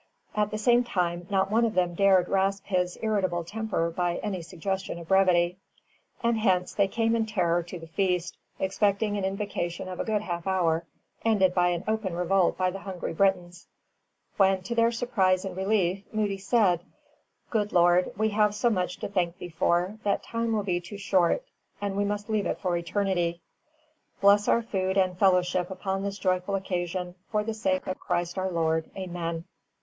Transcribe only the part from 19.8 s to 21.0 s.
that time will be too